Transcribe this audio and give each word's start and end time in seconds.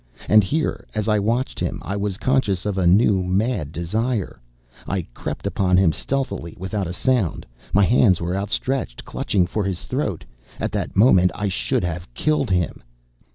And 0.27 0.43
here, 0.43 0.87
as 0.95 1.07
I 1.07 1.19
watched 1.19 1.59
him, 1.59 1.79
I 1.85 1.95
was 1.95 2.17
conscious 2.17 2.65
of 2.65 2.75
a 2.75 2.87
new, 2.87 3.21
mad 3.21 3.71
desire. 3.71 4.41
I 4.87 5.03
crept 5.13 5.45
upon 5.45 5.77
him 5.77 5.91
stealthily, 5.91 6.55
without 6.57 6.87
a 6.87 6.91
sound. 6.93 7.45
My 7.71 7.83
hands 7.85 8.19
were 8.19 8.35
outstretched, 8.35 9.05
clutching, 9.05 9.45
for 9.45 9.63
his 9.63 9.83
throat. 9.83 10.25
At 10.59 10.71
that 10.71 10.95
moment 10.95 11.29
I 11.35 11.49
should 11.49 11.83
have 11.83 12.11
killed 12.15 12.49
him! 12.49 12.81